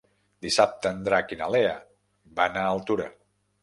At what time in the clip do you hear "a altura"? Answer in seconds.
2.63-3.11